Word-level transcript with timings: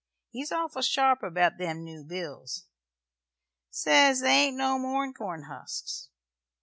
He's 0.31 0.51
awful 0.51 0.81
sharp 0.81 1.21
about 1.21 1.59
them 1.59 1.83
new 1.83 2.03
bills. 2.03 2.65
Sez 3.69 4.21
they 4.21 4.45
ain't 4.47 4.57
no 4.57 4.79
more'n 4.79 5.13
corn 5.13 5.43
husks. 5.43 6.09